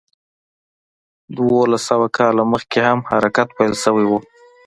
دولس 1.37 1.81
سوه 1.89 2.07
کاله 2.17 2.43
مخکې 2.53 2.79
هم 2.87 2.99
حرکت 3.09 3.47
پیل 3.57 3.73
شوی 3.83 4.05
و. 4.07 4.11